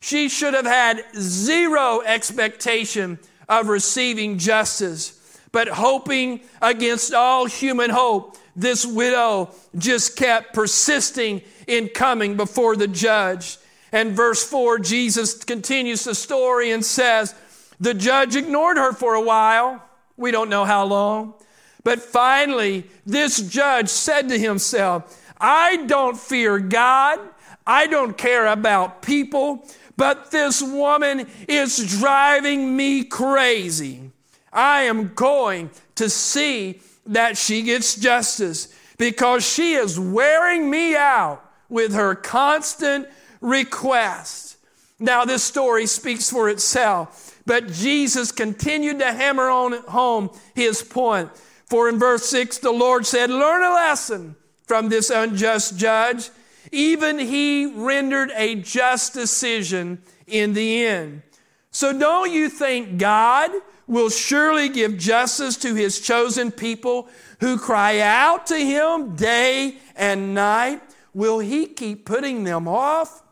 She 0.00 0.28
should 0.28 0.52
have 0.52 0.66
had 0.66 1.02
zero 1.16 2.02
expectation 2.02 3.18
of 3.48 3.68
receiving 3.68 4.36
justice. 4.36 5.40
But 5.50 5.68
hoping 5.68 6.40
against 6.60 7.14
all 7.14 7.46
human 7.46 7.88
hope, 7.88 8.36
this 8.54 8.84
widow 8.84 9.54
just 9.78 10.14
kept 10.14 10.52
persisting 10.52 11.40
in 11.66 11.88
coming 11.88 12.36
before 12.36 12.76
the 12.76 12.86
judge. 12.86 13.56
And 13.90 14.12
verse 14.12 14.44
4, 14.44 14.80
Jesus 14.80 15.42
continues 15.42 16.04
the 16.04 16.14
story 16.14 16.70
and 16.70 16.84
says, 16.84 17.34
The 17.80 17.94
judge 17.94 18.36
ignored 18.36 18.76
her 18.76 18.92
for 18.92 19.14
a 19.14 19.22
while. 19.22 19.82
We 20.18 20.32
don't 20.32 20.50
know 20.50 20.66
how 20.66 20.84
long. 20.84 21.32
But 21.82 22.02
finally, 22.02 22.84
this 23.06 23.40
judge 23.40 23.88
said 23.88 24.28
to 24.28 24.38
himself, 24.38 25.17
I 25.40 25.84
don't 25.86 26.18
fear 26.18 26.58
God. 26.58 27.20
I 27.66 27.86
don't 27.86 28.16
care 28.16 28.46
about 28.46 29.02
people, 29.02 29.66
but 29.96 30.30
this 30.30 30.62
woman 30.62 31.26
is 31.46 31.98
driving 31.98 32.76
me 32.76 33.04
crazy. 33.04 34.10
I 34.52 34.82
am 34.82 35.12
going 35.14 35.70
to 35.96 36.08
see 36.08 36.80
that 37.06 37.36
she 37.36 37.62
gets 37.62 37.96
justice 37.96 38.74
because 38.96 39.46
she 39.46 39.74
is 39.74 40.00
wearing 40.00 40.70
me 40.70 40.96
out 40.96 41.44
with 41.68 41.92
her 41.94 42.14
constant 42.14 43.06
request. 43.40 44.56
Now, 44.98 45.24
this 45.24 45.44
story 45.44 45.86
speaks 45.86 46.30
for 46.30 46.48
itself, 46.48 47.40
but 47.46 47.68
Jesus 47.68 48.32
continued 48.32 48.98
to 48.98 49.12
hammer 49.12 49.48
on 49.48 49.74
home 49.84 50.30
his 50.54 50.82
point. 50.82 51.30
For 51.66 51.88
in 51.88 51.98
verse 51.98 52.26
6, 52.26 52.58
the 52.58 52.72
Lord 52.72 53.06
said, 53.06 53.30
Learn 53.30 53.62
a 53.62 53.74
lesson 53.74 54.36
from 54.68 54.90
this 54.90 55.10
unjust 55.10 55.78
judge. 55.78 56.30
Even 56.70 57.18
he 57.18 57.66
rendered 57.66 58.30
a 58.36 58.54
just 58.56 59.14
decision 59.14 60.02
in 60.26 60.52
the 60.52 60.84
end. 60.84 61.22
So 61.70 61.98
don't 61.98 62.30
you 62.30 62.50
think 62.50 62.98
God 62.98 63.50
will 63.86 64.10
surely 64.10 64.68
give 64.68 64.98
justice 64.98 65.56
to 65.56 65.74
his 65.74 66.00
chosen 66.00 66.52
people 66.52 67.08
who 67.40 67.58
cry 67.58 68.00
out 68.00 68.46
to 68.48 68.58
him 68.58 69.16
day 69.16 69.78
and 69.96 70.34
night? 70.34 70.82
Will 71.14 71.38
he 71.38 71.66
keep 71.66 72.04
putting 72.04 72.44
them 72.44 72.68
off? 72.68 73.22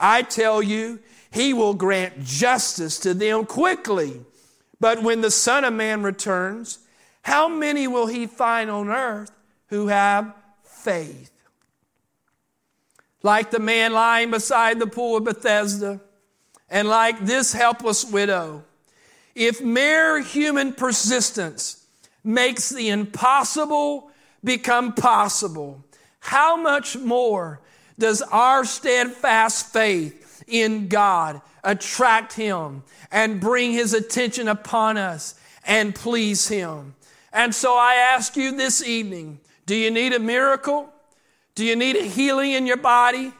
I 0.00 0.22
tell 0.22 0.60
you, 0.62 0.98
he 1.30 1.54
will 1.54 1.74
grant 1.74 2.24
justice 2.24 2.98
to 3.00 3.14
them 3.14 3.46
quickly. 3.46 4.20
But 4.80 5.02
when 5.02 5.20
the 5.20 5.30
Son 5.30 5.64
of 5.64 5.72
Man 5.72 6.02
returns, 6.02 6.80
how 7.22 7.46
many 7.46 7.86
will 7.86 8.08
he 8.08 8.26
find 8.26 8.68
on 8.68 8.88
earth 8.88 9.30
who 9.68 9.86
have 9.86 10.34
faith. 10.82 11.30
Like 13.22 13.50
the 13.50 13.60
man 13.60 13.92
lying 13.92 14.30
beside 14.30 14.78
the 14.78 14.86
pool 14.86 15.16
of 15.16 15.24
Bethesda, 15.24 16.00
and 16.68 16.88
like 16.88 17.20
this 17.20 17.52
helpless 17.52 18.04
widow, 18.04 18.64
if 19.34 19.60
mere 19.60 20.20
human 20.20 20.72
persistence 20.72 21.86
makes 22.24 22.70
the 22.70 22.88
impossible 22.88 24.10
become 24.42 24.92
possible, 24.92 25.84
how 26.20 26.56
much 26.56 26.96
more 26.96 27.60
does 27.98 28.22
our 28.22 28.64
steadfast 28.64 29.72
faith 29.72 30.42
in 30.46 30.88
God, 30.88 31.40
attract 31.62 32.32
Him, 32.32 32.82
and 33.10 33.40
bring 33.40 33.72
His 33.72 33.94
attention 33.94 34.48
upon 34.48 34.96
us 34.96 35.34
and 35.64 35.94
please 35.94 36.48
Him. 36.48 36.94
And 37.32 37.54
so 37.54 37.74
I 37.76 37.94
ask 37.94 38.36
you 38.36 38.56
this 38.56 38.84
evening 38.84 39.40
do 39.66 39.74
you 39.74 39.90
need 39.90 40.12
a 40.12 40.18
miracle? 40.18 40.92
Do 41.54 41.64
you 41.64 41.76
need 41.76 41.96
a 41.96 42.02
healing 42.02 42.52
in 42.52 42.66
your 42.66 42.76
body? 42.76 43.32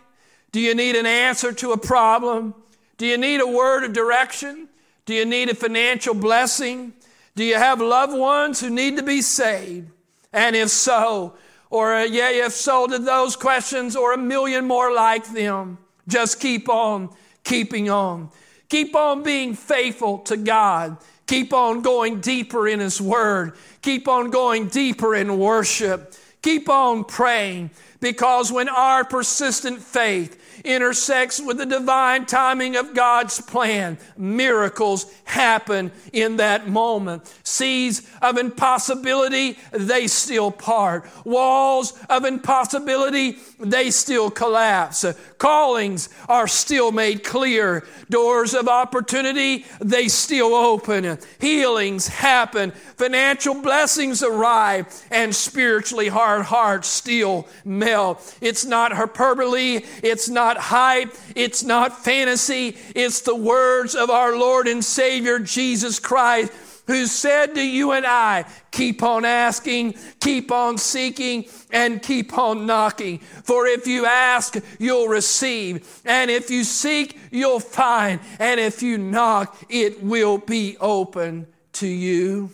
Do 0.50 0.60
you 0.60 0.74
need 0.74 0.96
an 0.96 1.06
answer 1.06 1.52
to 1.52 1.72
a 1.72 1.78
problem? 1.78 2.54
Do 2.98 3.06
you 3.06 3.16
need 3.16 3.40
a 3.40 3.46
word 3.46 3.84
of 3.84 3.92
direction? 3.92 4.68
Do 5.06 5.14
you 5.14 5.24
need 5.24 5.48
a 5.48 5.54
financial 5.54 6.14
blessing? 6.14 6.92
Do 7.34 7.44
you 7.44 7.56
have 7.56 7.80
loved 7.80 8.16
ones 8.16 8.60
who 8.60 8.70
need 8.70 8.96
to 8.98 9.02
be 9.02 9.22
saved? 9.22 9.90
And 10.32 10.54
if 10.54 10.68
so, 10.68 11.34
or 11.70 11.94
uh, 11.94 12.04
yeah, 12.04 12.30
if 12.30 12.52
so 12.52 12.86
to 12.86 12.98
those 12.98 13.34
questions 13.34 13.96
or 13.96 14.12
a 14.12 14.18
million 14.18 14.66
more 14.66 14.92
like 14.92 15.26
them, 15.32 15.78
just 16.06 16.38
keep 16.40 16.68
on 16.68 17.10
keeping 17.44 17.90
on. 17.90 18.30
Keep 18.68 18.94
on 18.94 19.22
being 19.22 19.54
faithful 19.54 20.18
to 20.20 20.36
God. 20.36 20.96
Keep 21.32 21.54
on 21.54 21.80
going 21.80 22.20
deeper 22.20 22.68
in 22.68 22.78
His 22.78 23.00
Word. 23.00 23.54
Keep 23.80 24.06
on 24.06 24.28
going 24.28 24.68
deeper 24.68 25.14
in 25.14 25.38
worship. 25.38 26.14
Keep 26.42 26.68
on 26.68 27.04
praying 27.04 27.70
because 28.00 28.52
when 28.52 28.68
our 28.68 29.02
persistent 29.02 29.80
faith 29.80 30.38
intersects 30.64 31.40
with 31.40 31.58
the 31.58 31.66
divine 31.66 32.26
timing 32.26 32.76
of 32.76 32.94
God's 32.94 33.40
plan, 33.40 33.98
miracles 34.16 35.12
happen 35.24 35.90
in 36.12 36.36
that 36.36 36.68
moment. 36.68 37.32
Seas 37.42 38.08
of 38.20 38.38
impossibility, 38.38 39.58
they 39.72 40.06
still 40.06 40.50
part. 40.50 41.08
Walls 41.24 41.98
of 42.08 42.24
impossibility, 42.24 43.38
they 43.58 43.90
still 43.90 44.30
collapse. 44.30 45.04
Callings 45.38 46.08
are 46.28 46.48
still 46.48 46.92
made 46.92 47.24
clear. 47.24 47.84
Doors 48.10 48.54
of 48.54 48.68
opportunity, 48.68 49.64
they 49.80 50.08
still 50.08 50.54
open. 50.54 51.18
Healings 51.40 52.08
happen. 52.08 52.70
Financial 52.70 53.60
blessings 53.60 54.22
arrive. 54.22 54.86
And 55.10 55.34
spiritually 55.34 56.08
hard 56.08 56.42
hearts 56.42 56.88
still 56.88 57.48
melt. 57.64 58.36
It's 58.40 58.64
not 58.64 58.92
hyperbole. 58.92 59.80
It's 60.02 60.28
not 60.28 60.51
hype. 60.56 61.14
It's 61.34 61.62
not 61.62 62.04
fantasy. 62.04 62.76
It's 62.94 63.20
the 63.22 63.36
words 63.36 63.94
of 63.94 64.10
our 64.10 64.36
Lord 64.36 64.66
and 64.68 64.84
Savior 64.84 65.38
Jesus 65.38 65.98
Christ 65.98 66.52
who 66.86 67.06
said 67.06 67.54
to 67.54 67.62
you 67.62 67.92
and 67.92 68.04
I, 68.04 68.44
keep 68.70 69.02
on 69.02 69.24
asking, 69.24 69.94
keep 70.20 70.50
on 70.50 70.78
seeking, 70.78 71.46
and 71.70 72.02
keep 72.02 72.36
on 72.36 72.66
knocking. 72.66 73.18
For 73.18 73.66
if 73.66 73.86
you 73.86 74.04
ask, 74.04 74.56
you'll 74.78 75.08
receive. 75.08 76.00
And 76.04 76.30
if 76.30 76.50
you 76.50 76.64
seek, 76.64 77.18
you'll 77.30 77.60
find. 77.60 78.20
And 78.38 78.58
if 78.58 78.82
you 78.82 78.98
knock, 78.98 79.64
it 79.68 80.02
will 80.02 80.38
be 80.38 80.76
open 80.78 81.46
to 81.74 81.86
you. 81.86 82.50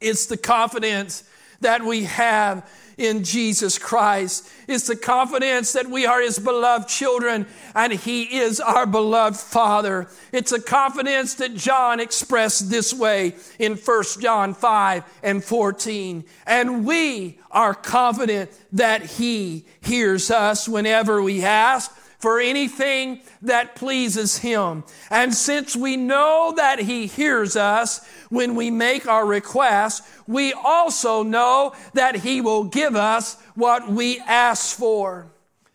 It's 0.00 0.26
the 0.26 0.36
confidence 0.36 1.24
that 1.60 1.82
we 1.82 2.04
have 2.04 2.68
in 2.96 3.24
Jesus 3.24 3.78
Christ. 3.78 4.48
It's 4.68 4.86
the 4.86 4.96
confidence 4.96 5.72
that 5.72 5.88
we 5.88 6.06
are 6.06 6.20
His 6.20 6.38
beloved 6.38 6.88
children 6.88 7.46
and 7.74 7.92
He 7.92 8.38
is 8.38 8.60
our 8.60 8.86
beloved 8.86 9.38
Father. 9.38 10.08
It's 10.32 10.52
a 10.52 10.60
confidence 10.60 11.34
that 11.34 11.54
John 11.54 12.00
expressed 12.00 12.70
this 12.70 12.92
way 12.92 13.34
in 13.58 13.74
1 13.74 14.04
John 14.20 14.54
5 14.54 15.04
and 15.22 15.42
14. 15.42 16.24
And 16.46 16.84
we 16.84 17.38
are 17.50 17.74
confident 17.74 18.50
that 18.72 19.02
He 19.02 19.64
hears 19.80 20.30
us 20.30 20.68
whenever 20.68 21.22
we 21.22 21.42
ask 21.42 21.90
for 22.22 22.38
anything 22.38 23.20
that 23.42 23.74
pleases 23.74 24.38
Him. 24.38 24.84
And 25.10 25.34
since 25.34 25.74
we 25.74 25.96
know 25.96 26.54
that 26.56 26.78
He 26.78 27.08
hears 27.08 27.56
us 27.56 28.08
when 28.30 28.54
we 28.54 28.70
make 28.70 29.08
our 29.08 29.26
requests, 29.26 30.08
we 30.28 30.52
also 30.52 31.24
know 31.24 31.74
that 31.94 32.14
He 32.14 32.40
will 32.40 32.62
give 32.62 32.94
us 32.94 33.42
what 33.56 33.90
we 33.90 34.20
ask 34.20 34.76
for. 34.76 35.26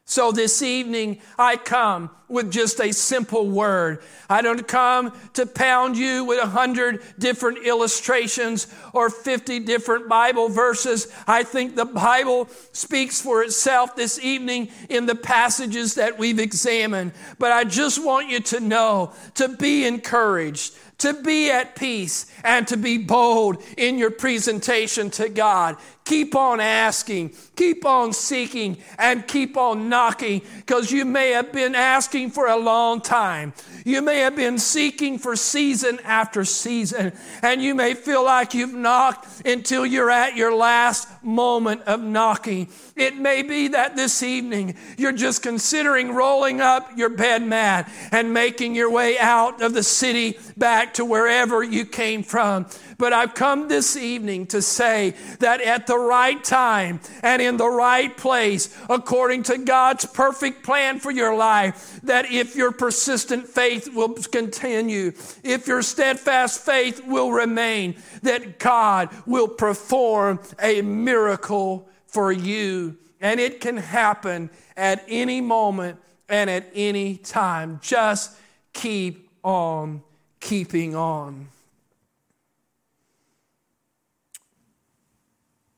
So 0.05 0.31
this 0.31 0.61
evening, 0.61 1.19
I 1.37 1.57
come 1.57 2.11
with 2.27 2.51
just 2.51 2.79
a 2.81 2.91
simple 2.91 3.47
word. 3.47 3.99
I 4.29 4.41
don't 4.41 4.67
come 4.67 5.13
to 5.33 5.45
pound 5.45 5.97
you 5.97 6.25
with 6.25 6.43
a 6.43 6.47
hundred 6.47 7.01
different 7.17 7.65
illustrations 7.65 8.67
or 8.93 9.09
50 9.09 9.59
different 9.59 10.09
Bible 10.09 10.49
verses. 10.49 11.07
I 11.25 11.43
think 11.43 11.75
the 11.75 11.85
Bible 11.85 12.49
speaks 12.73 13.21
for 13.21 13.43
itself 13.43 13.95
this 13.95 14.19
evening 14.19 14.69
in 14.89 15.05
the 15.05 15.15
passages 15.15 15.95
that 15.95 16.17
we've 16.17 16.39
examined. 16.39 17.13
But 17.39 17.51
I 17.51 17.63
just 17.63 18.03
want 18.03 18.29
you 18.29 18.41
to 18.41 18.59
know, 18.59 19.13
to 19.35 19.47
be 19.47 19.85
encouraged, 19.85 20.73
to 20.99 21.13
be 21.13 21.51
at 21.51 21.75
peace 21.75 22.25
and 22.43 22.67
to 22.67 22.77
be 22.77 22.97
bold 22.97 23.61
in 23.77 23.97
your 23.97 24.11
presentation 24.11 25.09
to 25.11 25.29
God. 25.29 25.77
Keep 26.05 26.35
on 26.35 26.59
asking, 26.59 27.33
keep 27.55 27.85
on 27.85 28.13
seeking, 28.13 28.77
and 28.97 29.27
keep 29.27 29.57
on 29.57 29.89
knocking 29.89 30.41
because 30.55 30.91
you 30.91 31.05
may 31.05 31.31
have 31.31 31.51
been 31.51 31.75
asking 31.75 32.16
for 32.25 32.47
a 32.47 32.57
long 32.57 33.01
time. 33.01 33.53
You 33.85 34.01
may 34.01 34.19
have 34.19 34.35
been 34.35 34.57
seeking 34.57 35.19
for 35.19 35.35
season 35.35 35.99
after 36.03 36.43
season, 36.43 37.13
and 37.41 37.61
you 37.61 37.75
may 37.75 37.93
feel 37.93 38.25
like 38.25 38.53
you've 38.53 38.73
knocked 38.73 39.45
until 39.45 39.85
you're 39.85 40.09
at 40.09 40.35
your 40.35 40.53
last 40.53 41.07
moment 41.23 41.83
of 41.83 42.01
knocking. 42.01 42.69
It 42.95 43.15
may 43.15 43.43
be 43.43 43.69
that 43.69 43.95
this 43.95 44.23
evening 44.23 44.75
you're 44.97 45.11
just 45.11 45.43
considering 45.43 46.13
rolling 46.13 46.59
up 46.59 46.97
your 46.97 47.09
bed 47.09 47.43
mat 47.43 47.89
and 48.11 48.33
making 48.33 48.73
your 48.73 48.91
way 48.91 49.19
out 49.19 49.61
of 49.61 49.73
the 49.73 49.83
city 49.83 50.39
back 50.57 50.95
to 50.95 51.05
wherever 51.05 51.63
you 51.63 51.85
came 51.85 52.23
from. 52.23 52.65
But 52.97 53.13
I've 53.13 53.35
come 53.35 53.67
this 53.67 53.95
evening 53.95 54.47
to 54.47 54.61
say 54.61 55.13
that 55.39 55.61
at 55.61 55.85
the 55.85 55.97
right 55.97 56.43
time 56.43 56.99
and 57.21 57.41
in 57.41 57.57
the 57.57 57.69
right 57.69 58.15
place, 58.15 58.75
according 58.89 59.43
to 59.43 59.59
God's 59.59 60.05
perfect 60.05 60.63
plan 60.63 60.99
for 60.99 61.11
your 61.11 61.35
life, 61.35 61.99
that 62.03 62.31
if 62.31 62.55
your 62.55 62.71
persistent 62.71 63.47
faith 63.47 63.93
will 63.93 64.15
continue, 64.15 65.13
if 65.43 65.67
your 65.67 65.83
steadfast 65.83 66.65
faith 66.65 67.05
will 67.05 67.31
remain, 67.31 67.95
that 68.23 68.57
God 68.57 69.09
will 69.27 69.47
perform 69.47 70.39
a 70.59 70.81
miracle 70.81 71.87
for 72.07 72.31
you. 72.31 72.97
And 73.21 73.39
it 73.39 73.61
can 73.61 73.77
happen 73.77 74.49
at 74.75 75.03
any 75.07 75.41
moment 75.41 75.99
and 76.29 76.49
at 76.49 76.67
any 76.73 77.17
time. 77.17 77.79
Just 77.81 78.35
keep 78.73 79.29
on 79.43 80.01
keeping 80.39 80.95
on. 80.95 81.47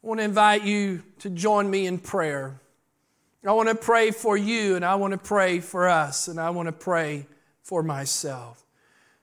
I 0.02 0.08
want 0.08 0.20
to 0.20 0.24
invite 0.24 0.64
you 0.64 1.04
to 1.20 1.30
join 1.30 1.70
me 1.70 1.86
in 1.86 1.98
prayer. 1.98 2.60
I 3.46 3.52
want 3.52 3.70
to 3.70 3.76
pray 3.76 4.12
for 4.12 4.38
you, 4.38 4.76
and 4.76 4.86
I 4.86 4.96
want 4.96 5.12
to 5.12 5.18
pray 5.18 5.60
for 5.60 5.88
us, 5.88 6.28
and 6.28 6.40
I 6.40 6.50
want 6.52 6.68
to 6.68 6.74
pray 6.74 7.26
for 7.64 7.84
myself. 7.84 8.66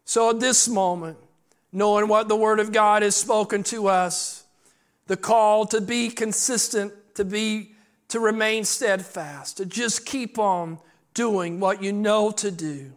So 0.05 0.31
at 0.31 0.41
this 0.41 0.69
moment, 0.69 1.19
knowing 1.73 2.09
what 2.09 2.29
the 2.29 2.37
Word 2.37 2.61
of 2.61 2.73
God 2.73 3.03
has 3.03 3.17
spoken 3.17 3.63
to 3.65 3.89
us, 3.89 4.45
the 5.07 5.17
call 5.17 5.67
to 5.67 5.81
be 5.81 6.11
consistent, 6.11 6.93
to 7.15 7.25
be 7.25 7.73
to 8.09 8.21
remain 8.21 8.65
steadfast, 8.65 9.57
to 9.57 9.67
just 9.67 10.07
keep 10.07 10.39
on 10.39 10.79
doing 11.15 11.59
what 11.59 11.83
you 11.83 11.93
know 11.93 12.31
to 12.31 12.51
do. 12.51 12.93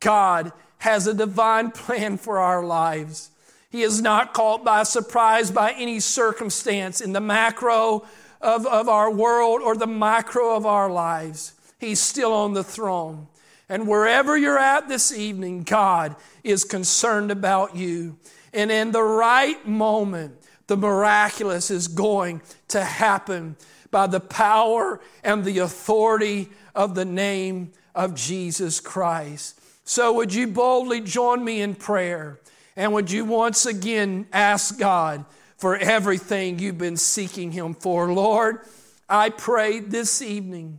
God 0.00 0.52
has 0.78 1.06
a 1.06 1.14
divine 1.14 1.70
plan 1.72 2.16
for 2.16 2.38
our 2.38 2.64
lives. 2.64 3.30
He 3.70 3.82
is 3.82 4.00
not 4.00 4.32
caught 4.32 4.64
by 4.64 4.82
surprise 4.84 5.50
by 5.50 5.72
any 5.72 6.00
circumstance 6.00 7.00
in 7.00 7.12
the 7.12 7.20
macro 7.20 8.06
of, 8.40 8.66
of 8.66 8.88
our 8.88 9.10
world 9.10 9.60
or 9.62 9.76
the 9.76 9.86
micro 9.86 10.56
of 10.56 10.64
our 10.64 10.90
lives. 10.90 11.54
He's 11.78 12.00
still 12.00 12.32
on 12.32 12.54
the 12.54 12.64
throne. 12.64 13.28
And 13.68 13.86
wherever 13.86 14.36
you're 14.36 14.58
at 14.58 14.88
this 14.88 15.12
evening, 15.12 15.64
God 15.64 16.16
is 16.42 16.64
concerned 16.64 17.30
about 17.30 17.76
you. 17.76 18.18
And 18.54 18.70
in 18.70 18.92
the 18.92 19.02
right 19.02 19.66
moment, 19.68 20.34
the 20.66 20.76
miraculous 20.76 21.70
is 21.70 21.88
going 21.88 22.40
to 22.68 22.82
happen 22.82 23.56
by 23.90 24.06
the 24.06 24.20
power 24.20 25.00
and 25.22 25.44
the 25.44 25.58
authority 25.58 26.48
of 26.74 26.94
the 26.94 27.04
name 27.04 27.72
of 27.94 28.14
Jesus 28.14 28.80
Christ. 28.80 29.60
So, 29.84 30.12
would 30.14 30.32
you 30.32 30.46
boldly 30.46 31.00
join 31.00 31.44
me 31.44 31.60
in 31.60 31.74
prayer? 31.74 32.38
And 32.78 32.92
would 32.92 33.10
you 33.10 33.24
once 33.24 33.66
again 33.66 34.28
ask 34.32 34.78
God 34.78 35.24
for 35.56 35.76
everything 35.76 36.60
you've 36.60 36.78
been 36.78 36.96
seeking 36.96 37.50
Him 37.50 37.74
for? 37.74 38.12
Lord, 38.12 38.60
I 39.08 39.30
pray 39.30 39.80
this 39.80 40.22
evening 40.22 40.78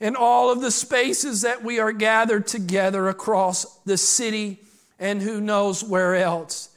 in 0.00 0.16
all 0.16 0.50
of 0.50 0.62
the 0.62 0.70
spaces 0.70 1.42
that 1.42 1.62
we 1.62 1.78
are 1.78 1.92
gathered 1.92 2.46
together 2.46 3.10
across 3.10 3.66
the 3.80 3.98
city 3.98 4.60
and 4.98 5.20
who 5.20 5.42
knows 5.42 5.84
where 5.84 6.14
else. 6.14 6.70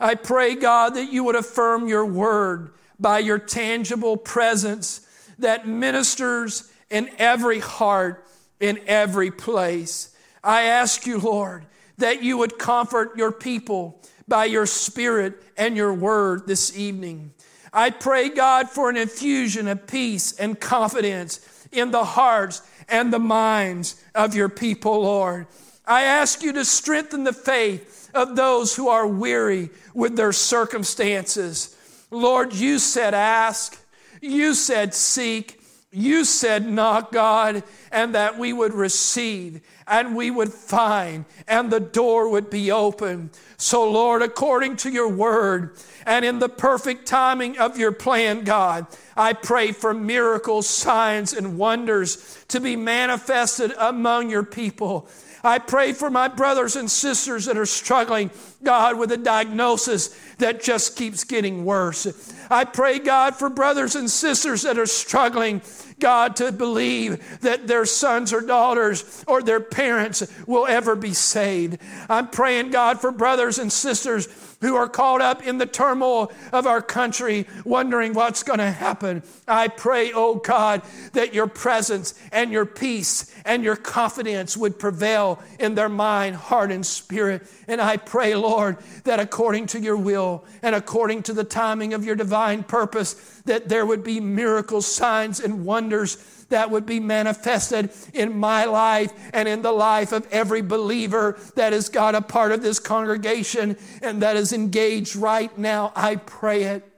I 0.00 0.14
pray, 0.14 0.54
God, 0.54 0.94
that 0.94 1.12
you 1.12 1.22
would 1.24 1.36
affirm 1.36 1.86
your 1.86 2.06
word 2.06 2.70
by 2.98 3.18
your 3.18 3.38
tangible 3.38 4.16
presence 4.16 5.06
that 5.38 5.68
ministers 5.68 6.72
in 6.88 7.10
every 7.18 7.58
heart, 7.58 8.26
in 8.60 8.80
every 8.86 9.30
place. 9.30 10.16
I 10.42 10.62
ask 10.62 11.06
you, 11.06 11.18
Lord, 11.18 11.66
that 11.98 12.22
you 12.22 12.38
would 12.38 12.58
comfort 12.58 13.16
your 13.16 13.32
people 13.32 14.00
by 14.28 14.44
your 14.44 14.66
Spirit 14.66 15.42
and 15.56 15.76
your 15.76 15.94
word 15.94 16.46
this 16.46 16.76
evening. 16.76 17.32
I 17.72 17.90
pray, 17.90 18.28
God, 18.28 18.70
for 18.70 18.88
an 18.88 18.96
infusion 18.96 19.68
of 19.68 19.86
peace 19.86 20.32
and 20.32 20.58
confidence 20.58 21.40
in 21.72 21.90
the 21.90 22.04
hearts 22.04 22.62
and 22.88 23.12
the 23.12 23.18
minds 23.18 24.02
of 24.14 24.34
your 24.34 24.48
people, 24.48 25.02
Lord. 25.02 25.46
I 25.86 26.02
ask 26.02 26.42
you 26.42 26.52
to 26.54 26.64
strengthen 26.64 27.24
the 27.24 27.32
faith 27.32 28.10
of 28.14 28.34
those 28.34 28.74
who 28.74 28.88
are 28.88 29.06
weary 29.06 29.70
with 29.94 30.16
their 30.16 30.32
circumstances. 30.32 31.76
Lord, 32.10 32.52
you 32.54 32.78
said 32.78 33.14
ask, 33.14 33.78
you 34.20 34.54
said 34.54 34.94
seek, 34.94 35.60
you 35.96 36.26
said 36.26 36.68
knock, 36.68 37.10
God, 37.10 37.62
and 37.90 38.14
that 38.14 38.38
we 38.38 38.52
would 38.52 38.74
receive 38.74 39.62
and 39.86 40.14
we 40.14 40.30
would 40.30 40.52
find 40.52 41.24
and 41.48 41.70
the 41.70 41.80
door 41.80 42.28
would 42.28 42.50
be 42.50 42.70
open. 42.70 43.30
So, 43.56 43.90
Lord, 43.90 44.20
according 44.20 44.76
to 44.78 44.90
your 44.90 45.08
word 45.08 45.74
and 46.04 46.22
in 46.22 46.38
the 46.38 46.50
perfect 46.50 47.06
timing 47.06 47.58
of 47.58 47.78
your 47.78 47.92
plan, 47.92 48.44
God, 48.44 48.86
I 49.16 49.32
pray 49.32 49.72
for 49.72 49.94
miracles, 49.94 50.68
signs, 50.68 51.32
and 51.32 51.56
wonders 51.56 52.44
to 52.48 52.60
be 52.60 52.76
manifested 52.76 53.72
among 53.78 54.28
your 54.28 54.44
people. 54.44 55.08
I 55.46 55.60
pray 55.60 55.92
for 55.92 56.10
my 56.10 56.26
brothers 56.28 56.74
and 56.74 56.90
sisters 56.90 57.44
that 57.44 57.56
are 57.56 57.66
struggling, 57.66 58.30
God, 58.64 58.98
with 58.98 59.12
a 59.12 59.16
diagnosis 59.16 60.08
that 60.38 60.60
just 60.60 60.96
keeps 60.96 61.22
getting 61.22 61.64
worse. 61.64 62.34
I 62.50 62.64
pray, 62.64 62.98
God, 62.98 63.36
for 63.36 63.48
brothers 63.48 63.94
and 63.94 64.10
sisters 64.10 64.62
that 64.62 64.76
are 64.76 64.86
struggling, 64.86 65.62
God, 65.98 66.36
to 66.36 66.52
believe 66.52 67.40
that 67.40 67.66
their 67.66 67.86
sons 67.86 68.32
or 68.32 68.40
daughters 68.40 69.24
or 69.26 69.42
their 69.42 69.60
parents 69.60 70.26
will 70.46 70.66
ever 70.66 70.94
be 70.94 71.14
saved. 71.14 71.78
I'm 72.08 72.28
praying, 72.28 72.70
God, 72.70 73.00
for 73.00 73.10
brothers 73.10 73.58
and 73.58 73.72
sisters 73.72 74.28
who 74.60 74.74
are 74.74 74.88
caught 74.88 75.20
up 75.20 75.46
in 75.46 75.58
the 75.58 75.66
turmoil 75.66 76.32
of 76.52 76.66
our 76.66 76.80
country, 76.80 77.46
wondering 77.64 78.14
what's 78.14 78.42
going 78.42 78.58
to 78.58 78.70
happen. 78.70 79.22
I 79.46 79.68
pray, 79.68 80.12
oh 80.14 80.36
God, 80.36 80.82
that 81.12 81.34
your 81.34 81.46
presence 81.46 82.14
and 82.32 82.50
your 82.50 82.64
peace 82.64 83.34
and 83.44 83.62
your 83.62 83.76
confidence 83.76 84.56
would 84.56 84.78
prevail 84.78 85.42
in 85.60 85.74
their 85.74 85.88
mind, 85.88 86.36
heart, 86.36 86.72
and 86.72 86.84
spirit. 86.84 87.46
And 87.68 87.80
I 87.80 87.96
pray, 87.96 88.34
Lord, 88.34 88.78
that 89.04 89.20
according 89.20 89.66
to 89.68 89.80
your 89.80 89.96
will 89.96 90.44
and 90.62 90.74
according 90.74 91.24
to 91.24 91.32
the 91.32 91.44
timing 91.44 91.92
of 91.94 92.04
your 92.04 92.16
divine 92.16 92.62
purpose, 92.62 93.35
that 93.46 93.68
there 93.68 93.86
would 93.86 94.04
be 94.04 94.20
miracles, 94.20 94.86
signs, 94.86 95.40
and 95.40 95.64
wonders 95.64 96.16
that 96.48 96.70
would 96.70 96.86
be 96.86 97.00
manifested 97.00 97.90
in 98.12 98.38
my 98.38 98.64
life 98.64 99.12
and 99.32 99.48
in 99.48 99.62
the 99.62 99.72
life 99.72 100.12
of 100.12 100.26
every 100.30 100.62
believer 100.62 101.38
that 101.56 101.72
has 101.72 101.88
got 101.88 102.14
a 102.14 102.20
part 102.20 102.52
of 102.52 102.62
this 102.62 102.78
congregation 102.78 103.76
and 104.02 104.22
that 104.22 104.36
is 104.36 104.52
engaged 104.52 105.16
right 105.16 105.56
now. 105.58 105.92
I 105.96 106.16
pray 106.16 106.64
it 106.64 106.88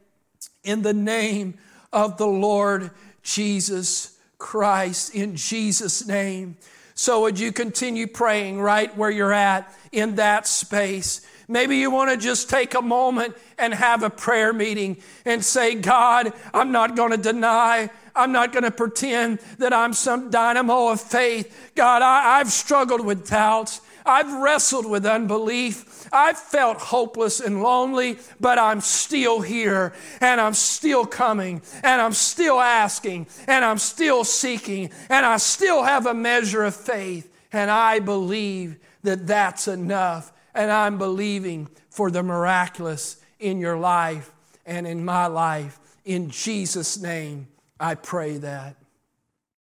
in 0.65 0.83
the 0.83 0.93
name 0.93 1.55
of 1.93 2.19
the 2.19 2.27
Lord 2.27 2.91
Jesus 3.23 4.19
Christ, 4.37 5.15
in 5.15 5.37
Jesus' 5.37 6.07
name. 6.07 6.57
So, 6.95 7.23
would 7.23 7.39
you 7.39 7.53
continue 7.53 8.07
praying 8.07 8.61
right 8.61 8.95
where 8.97 9.11
you're 9.11 9.33
at 9.33 9.73
in 9.93 10.17
that 10.17 10.47
space? 10.47 11.25
Maybe 11.49 11.79
you 11.79 11.91
want 11.91 12.11
to 12.11 12.17
just 12.19 12.51
take 12.51 12.75
a 12.75 12.83
moment 12.83 13.35
and 13.59 13.73
have 13.73 14.03
a 14.03 14.11
prayer 14.11 14.53
meeting 14.53 14.99
and 15.25 15.43
say, 15.43 15.75
God, 15.75 16.33
I'm 16.53 16.73
not 16.73 16.95
going 16.95 17.13
to 17.13 17.17
deny 17.17 17.91
I'm 18.19 18.33
not 18.33 18.53
going 18.53 18.65
to 18.65 18.73
pretend 18.73 19.39
that 19.59 19.73
I'm 19.73 19.93
some 19.93 20.29
dynamo 20.29 20.89
of 20.89 21.01
faith. 21.01 21.71
God, 21.77 22.03
I, 22.03 22.41
I've 22.41 22.51
struggled 22.51 23.07
with 23.07 23.29
doubts. 23.29 23.81
I've 24.05 24.33
wrestled 24.33 24.87
with 24.91 25.07
unbelief. 25.07 26.09
I've 26.13 26.39
felt 26.39 26.79
hopeless 26.79 27.41
and 27.41 27.63
lonely, 27.63 28.19
but 28.41 28.59
I'm 28.59 28.81
still 28.81 29.41
here 29.41 29.93
and 30.21 30.41
I'm 30.41 30.55
still 30.55 31.07
coming 31.07 31.63
and 31.85 32.03
I'm 32.03 32.13
still 32.13 32.59
asking 32.59 33.29
and 33.47 33.65
I'm 33.65 33.79
still 33.79 34.25
seeking 34.25 34.91
and 35.09 35.25
I 35.25 35.37
still 35.37 35.85
have 35.85 36.07
a 36.07 36.15
measure 36.15 36.65
of 36.65 36.75
faith. 36.75 37.33
And 37.53 37.71
I 37.71 38.01
believe 38.01 38.79
that 39.05 39.27
that's 39.27 39.69
enough. 39.69 40.33
And 40.55 40.71
I'm 40.71 40.99
believing 40.99 41.69
for 41.91 42.11
the 42.11 42.23
miraculous 42.23 43.17
in 43.39 43.59
your 43.59 43.79
life 43.79 44.33
and 44.67 44.87
in 44.87 45.05
my 45.05 45.27
life. 45.27 45.79
In 46.05 46.31
Jesus' 46.31 46.99
name. 46.99 47.49
I 47.81 47.95
pray 47.95 48.39
that. 48.39 48.77